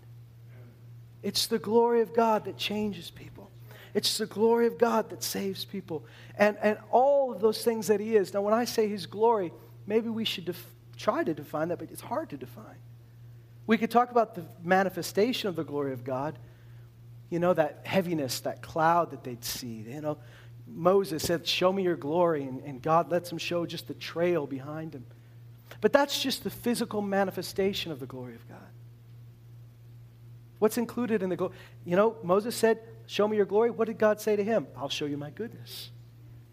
[1.23, 3.51] It's the glory of God that changes people.
[3.95, 6.05] It's the glory of God that saves people.
[6.37, 8.35] And, and all of those things that He is.
[8.35, 9.53] Now, when I say His glory,
[9.87, 12.79] maybe we should def- try to define that, but it's hard to define.
[13.73, 16.39] We could talk about the manifestation of the glory of God,
[17.31, 19.87] you know, that heaviness, that cloud that they'd see.
[19.89, 20.19] You know,
[20.67, 24.47] Moses said, Show me your glory, and, and God lets him show just the trail
[24.47, 25.07] behind him.
[25.81, 28.59] But that's just the physical manifestation of the glory of God.
[30.59, 31.55] What's included in the glory?
[31.87, 33.71] You know, Moses said, Show me your glory.
[33.71, 34.67] What did God say to him?
[34.77, 35.91] I'll show you my goodness.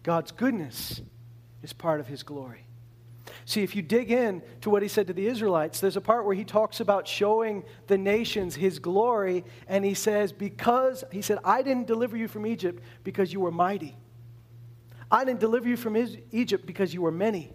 [0.04, 1.02] God's goodness
[1.62, 2.64] is part of his glory.
[3.44, 6.24] See, if you dig in to what he said to the Israelites, there's a part
[6.24, 11.38] where he talks about showing the nations his glory, and he says, Because, he said,
[11.44, 13.96] I didn't deliver you from Egypt because you were mighty.
[15.10, 15.96] I didn't deliver you from
[16.30, 17.52] Egypt because you were many.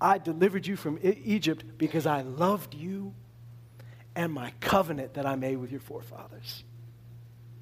[0.00, 3.14] I delivered you from Egypt because I loved you
[4.14, 6.64] and my covenant that I made with your forefathers.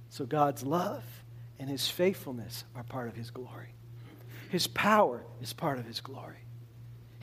[0.09, 1.05] So God's love
[1.59, 3.75] and his faithfulness are part of his glory.
[4.51, 6.44] His power is part of his glory.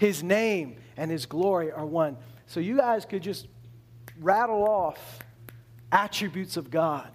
[0.02, 2.18] His name and His glory are one.
[2.48, 3.48] So you guys could just
[4.20, 5.20] rattle off
[5.92, 7.08] attributes of God.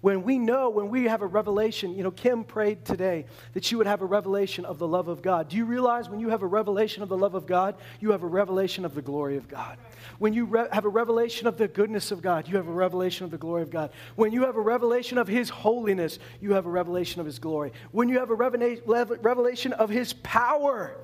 [0.00, 3.78] When we know, when we have a revelation, you know, Kim prayed today that you
[3.78, 5.50] would have a revelation of the love of God.
[5.50, 8.24] Do you realize when you have a revelation of the love of God, you have
[8.24, 9.78] a revelation of the glory of God?
[10.18, 13.24] When you re- have a revelation of the goodness of God, you have a revelation
[13.24, 13.90] of the glory of God.
[14.16, 17.72] When you have a revelation of His holiness, you have a revelation of His glory.
[17.92, 20.96] When you have a revelation of His power,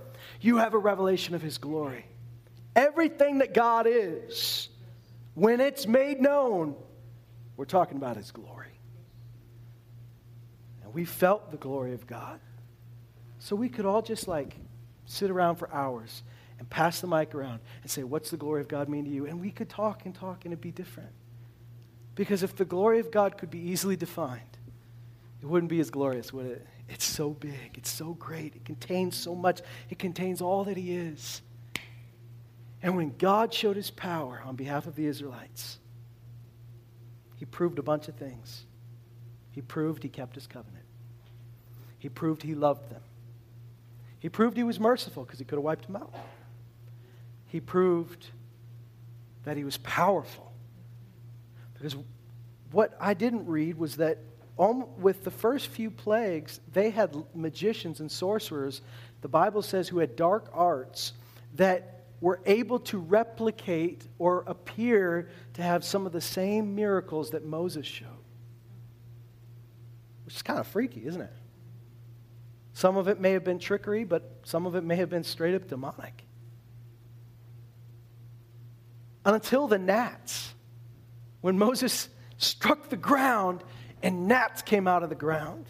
[0.44, 2.04] you have a revelation of His glory.
[2.76, 4.68] Everything that God is,
[5.34, 6.74] when it's made known,
[7.56, 8.78] we're talking about His glory.
[10.82, 12.40] And we felt the glory of God.
[13.38, 14.54] So we could all just like
[15.06, 16.22] sit around for hours
[16.58, 19.26] and pass the mic around and say, What's the glory of God mean to you?
[19.26, 21.10] And we could talk and talk and it'd be different.
[22.14, 24.40] Because if the glory of God could be easily defined,
[25.42, 26.66] it wouldn't be as glorious, would it?
[26.88, 30.94] It's so big, it's so great, it contains so much, it contains all that He
[30.94, 31.40] is.
[32.84, 35.78] And when God showed his power on behalf of the Israelites,
[37.36, 38.66] he proved a bunch of things.
[39.52, 40.84] He proved he kept his covenant,
[41.98, 43.00] he proved he loved them,
[44.18, 46.12] he proved he was merciful because he could have wiped them out,
[47.46, 48.26] he proved
[49.44, 50.52] that he was powerful.
[51.72, 51.96] Because
[52.70, 54.18] what I didn't read was that
[54.56, 58.82] with the first few plagues, they had magicians and sorcerers,
[59.20, 61.12] the Bible says, who had dark arts
[61.54, 67.44] that were able to replicate or appear to have some of the same miracles that
[67.44, 68.08] Moses showed.
[70.24, 71.32] Which is kind of freaky, isn't it?
[72.72, 75.54] Some of it may have been trickery, but some of it may have been straight
[75.54, 76.24] up demonic.
[79.24, 80.54] Until the gnats,
[81.40, 83.62] when Moses struck the ground
[84.04, 85.64] and gnats came out of the ground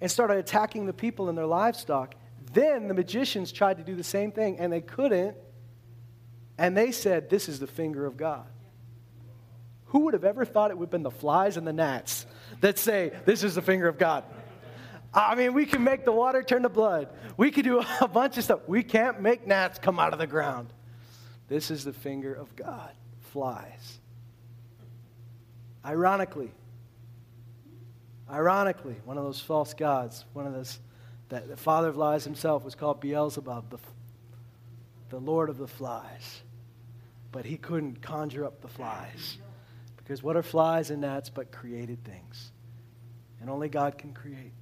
[0.00, 2.16] and started attacking the people and their livestock.
[2.52, 5.36] Then the magicians tried to do the same thing and they couldn't.
[6.58, 8.46] And they said, This is the finger of God.
[9.86, 12.26] Who would have ever thought it would have been the flies and the gnats
[12.60, 14.24] that say, This is the finger of God?
[15.12, 17.08] I mean, we can make the water turn to blood.
[17.36, 18.60] We can do a bunch of stuff.
[18.66, 20.72] We can't make gnats come out of the ground.
[21.46, 22.90] This is the finger of God.
[23.30, 24.00] Flies.
[25.84, 26.50] Ironically,
[28.34, 30.80] Ironically, one of those false gods, one of those,
[31.28, 33.78] that the father of lies himself was called Beelzebub, the,
[35.10, 36.42] the Lord of the flies.
[37.30, 39.38] But he couldn't conjure up the flies.
[39.96, 42.50] Because what are flies and gnats but created things?
[43.40, 44.52] And only God can create.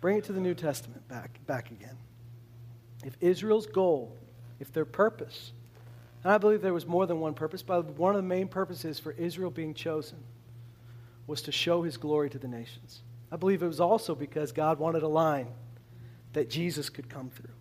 [0.00, 1.96] Bring it to the New Testament back, back again.
[3.04, 4.16] If Israel's goal,
[4.58, 5.52] if their purpose,
[6.24, 8.98] and I believe there was more than one purpose, but one of the main purposes
[8.98, 10.18] for Israel being chosen
[11.26, 13.02] was to show his glory to the nations.
[13.30, 15.48] I believe it was also because God wanted a line
[16.32, 17.52] that Jesus could come through.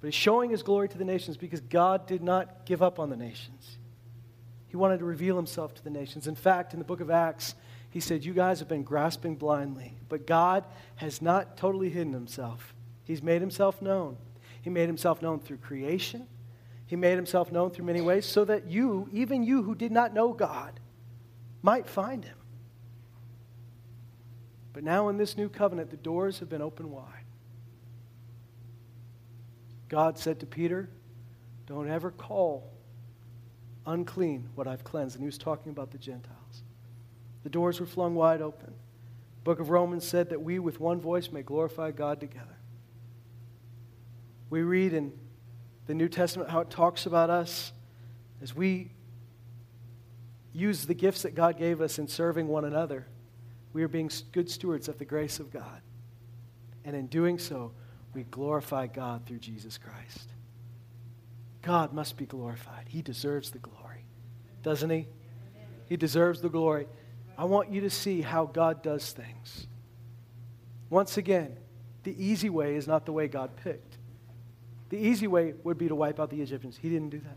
[0.00, 3.08] But he's showing his glory to the nations because God did not give up on
[3.08, 3.78] the nations.
[4.68, 6.26] He wanted to reveal himself to the nations.
[6.26, 7.54] In fact, in the book of Acts,
[7.90, 10.64] he said, You guys have been grasping blindly, but God
[10.96, 12.74] has not totally hidden himself.
[13.04, 14.18] He's made himself known.
[14.60, 16.26] He made himself known through creation,
[16.86, 20.14] he made himself known through many ways so that you, even you who did not
[20.14, 20.78] know God,
[21.62, 22.36] might find him.
[24.72, 27.24] But now in this new covenant, the doors have been opened wide.
[29.88, 30.88] God said to Peter,
[31.66, 32.72] Don't ever call
[33.86, 35.16] unclean what I've cleansed.
[35.16, 36.62] And he was talking about the Gentiles.
[37.42, 38.66] The doors were flung wide open.
[38.66, 42.56] The book of Romans said that we, with one voice, may glorify God together.
[44.50, 45.12] We read in
[45.86, 47.72] the New Testament, how it talks about us
[48.42, 48.90] as we
[50.52, 53.06] use the gifts that God gave us in serving one another.
[53.72, 55.82] We are being good stewards of the grace of God.
[56.84, 57.72] And in doing so,
[58.14, 60.30] we glorify God through Jesus Christ.
[61.62, 62.86] God must be glorified.
[62.88, 64.06] He deserves the glory,
[64.62, 65.08] doesn't he?
[65.88, 66.86] He deserves the glory.
[67.36, 69.66] I want you to see how God does things.
[70.88, 71.58] Once again,
[72.04, 73.95] the easy way is not the way God picked.
[74.88, 76.78] The easy way would be to wipe out the Egyptians.
[76.80, 77.36] He didn't do that.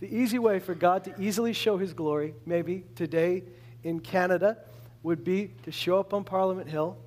[0.00, 3.44] The easy way for God to easily show his glory, maybe today
[3.82, 4.58] in Canada,
[5.02, 6.98] would be to show up on Parliament Hill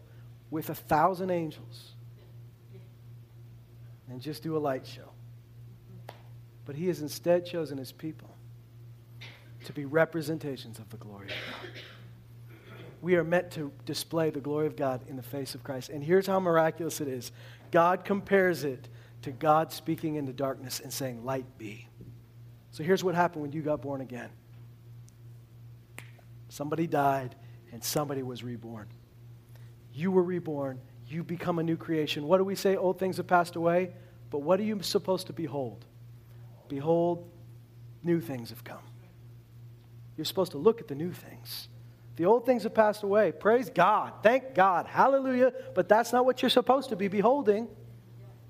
[0.49, 1.91] with a thousand angels
[4.10, 5.10] and just do a light show.
[6.66, 8.30] But he has instead chosen his people
[9.66, 11.82] to be representations of the glory of God.
[13.01, 15.89] We are meant to display the glory of God in the face of Christ.
[15.89, 17.32] And here's how miraculous it is
[17.72, 18.88] God compares it
[19.22, 21.88] to God speaking into darkness and saying, Light be.
[22.72, 24.30] So here's what happened when you got born again
[26.49, 27.36] somebody died
[27.72, 28.88] and somebody was reborn.
[29.93, 30.80] You were reborn.
[31.07, 32.26] You become a new creation.
[32.26, 32.76] What do we say?
[32.76, 33.91] Old things have passed away.
[34.30, 35.86] But what are you supposed to behold?
[36.67, 37.30] Behold,
[38.03, 38.84] new things have come.
[40.15, 41.67] You're supposed to look at the new things.
[42.15, 43.32] The old things have passed away.
[43.32, 44.13] Praise God.
[44.22, 44.86] Thank God.
[44.86, 45.53] Hallelujah.
[45.74, 47.67] But that's not what you're supposed to be beholding.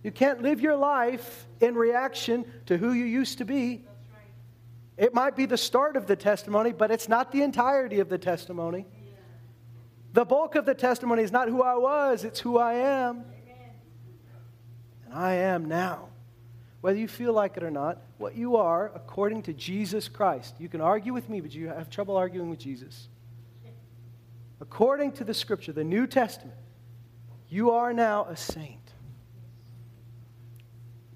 [0.04, 3.86] You can't live your life in reaction to who you used to be.
[4.98, 8.18] It might be the start of the testimony, but it's not the entirety of the
[8.18, 8.86] testimony.
[10.14, 13.24] The bulk of the testimony is not who I was, it's who I am.
[15.06, 16.10] And I am now.
[16.82, 20.56] Whether you feel like it or not, what you are, according to Jesus Christ.
[20.60, 23.08] You can argue with me, but you have trouble arguing with Jesus.
[24.62, 26.58] According to the scripture, the New Testament,
[27.48, 28.79] you are now a saint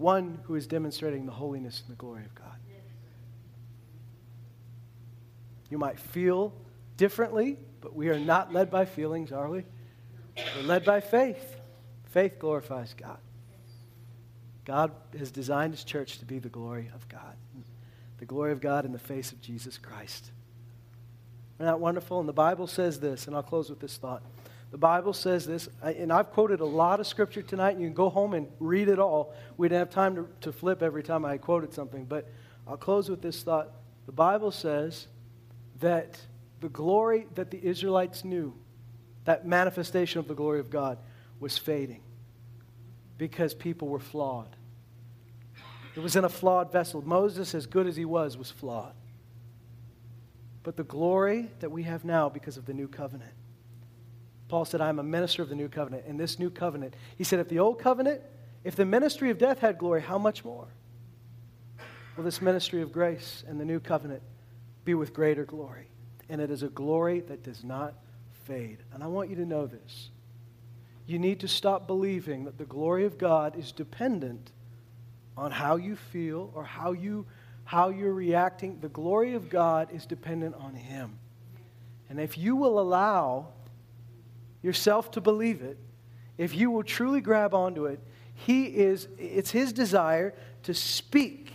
[0.04, 2.58] one who is demonstrating the holiness and the glory of God.
[5.70, 6.54] You might feel
[6.98, 9.64] differently, but we are not led by feelings, are we?
[10.58, 11.56] We're led by faith.
[12.12, 13.18] Faith glorifies God.
[14.66, 17.36] God has designed his church to be the glory of God.
[18.20, 20.32] The glory of God in the face of Jesus Christ.
[21.58, 22.20] Isn't that wonderful?
[22.20, 24.22] And the Bible says this, and I'll close with this thought.
[24.74, 27.94] The Bible says this, and I've quoted a lot of scripture tonight, and you can
[27.94, 29.36] go home and read it all.
[29.56, 32.28] We didn't have time to, to flip every time I quoted something, but
[32.68, 33.70] I'll close with this thought.
[34.08, 35.06] The Bible says
[35.80, 36.20] that
[36.60, 38.52] the glory that the Israelites knew,
[39.26, 40.98] that manifestation of the glory of God,
[41.40, 42.02] was fading
[43.20, 44.56] because people were flawed.
[45.96, 47.04] It was in a flawed vessel.
[47.04, 48.96] Moses, as good as he was, was flawed.
[50.64, 53.34] But the glory that we have now because of the new covenant.
[54.54, 56.06] Paul said, I am a minister of the new covenant.
[56.06, 58.22] In this new covenant, he said, if the old covenant,
[58.64, 60.68] if the ministry of death had glory, how much more
[62.16, 64.22] will this ministry of grace and the new covenant
[64.86, 65.88] be with greater glory?
[66.30, 67.96] And it is a glory that does not
[68.46, 68.78] fade.
[68.94, 70.12] And I want you to know this.
[71.08, 74.52] You need to stop believing that the glory of God is dependent
[75.36, 77.26] on how you feel or how, you,
[77.64, 78.82] how you're reacting.
[78.82, 81.18] The glory of God is dependent on Him.
[82.08, 83.48] And if you will allow
[84.64, 85.78] yourself to believe it,
[86.38, 88.00] if you will truly grab onto it,
[88.34, 90.34] He is, it's His desire
[90.64, 91.52] to speak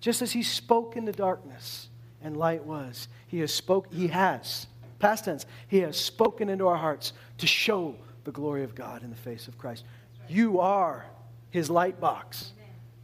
[0.00, 1.88] just as He spoke in the darkness
[2.22, 3.08] and light was.
[3.26, 4.66] He has spoke, He has,
[4.98, 7.94] past tense, He has spoken into our hearts to show
[8.24, 9.84] the glory of God in the face of Christ.
[10.28, 11.06] You are
[11.50, 12.52] his light box,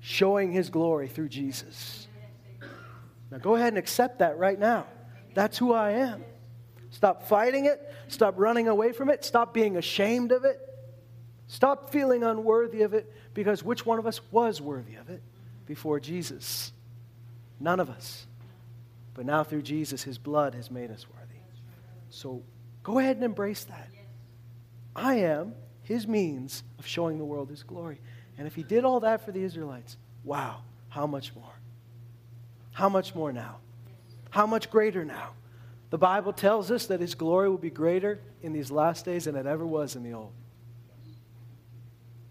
[0.01, 2.09] showing his glory through Jesus.
[3.31, 4.87] Now go ahead and accept that right now.
[5.33, 6.23] That's who I am.
[6.91, 7.94] Stop fighting it.
[8.15, 9.25] Stop running away from it.
[9.25, 10.61] Stop being ashamed of it.
[11.49, 15.23] Stop feeling unworthy of it because which one of us was worthy of it
[15.67, 16.73] before Jesus?
[17.61, 18.27] None of us.
[19.15, 21.41] But now through Jesus, his blood has made us worthy.
[22.11, 22.43] So
[22.83, 23.89] go ahead and embrace that.
[24.97, 28.01] I am his means of showing the world his glory.
[28.39, 31.53] And if he did all that for the Israelites, wow, how much more?
[32.73, 33.57] How much more now?
[34.31, 35.31] How much greater now?
[35.95, 39.37] The Bible tells us that his glory will be greater in these last days than
[39.37, 40.33] it ever was in the old.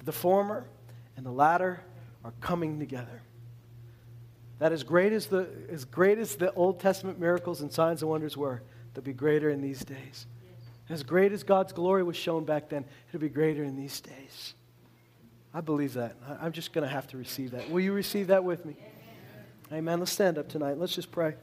[0.03, 0.67] The former
[1.15, 1.79] and the latter
[2.25, 3.21] are coming together.
[4.59, 8.11] That as great as the, as great as the Old Testament miracles and signs and
[8.11, 10.25] wonders were, they'll be greater in these days.
[10.89, 14.55] As great as God's glory was shown back then, it'll be greater in these days.
[15.53, 16.17] I believe that.
[16.41, 17.69] I'm just going to have to receive that.
[17.69, 18.75] Will you receive that with me?
[19.71, 19.99] Amen.
[19.99, 20.77] Let's stand up tonight.
[20.77, 21.35] Let's just pray.